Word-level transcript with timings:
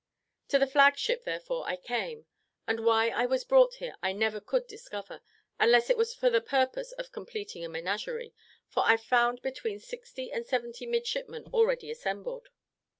To 0.47 0.57
the 0.57 0.65
flag 0.65 0.97
ship, 0.97 1.25
therefore, 1.25 1.67
I 1.69 1.75
came, 1.75 2.25
and 2.65 2.83
why 2.83 3.09
I 3.09 3.27
was 3.27 3.43
brought 3.43 3.75
here, 3.75 3.95
I 4.01 4.13
never 4.13 4.39
could 4.41 4.65
discover, 4.65 5.21
unless 5.59 5.91
it 5.91 5.95
was 5.97 6.11
for 6.15 6.31
the 6.31 6.41
purpose 6.41 6.91
of 6.93 7.11
completing 7.11 7.63
a 7.63 7.69
menagerie, 7.69 8.33
for 8.67 8.81
I 8.83 8.97
found 8.97 9.43
between 9.43 9.77
sixty 9.79 10.31
and 10.31 10.43
seventy 10.43 10.87
midshipmen 10.87 11.45
already 11.53 11.91
assembled. 11.91 12.49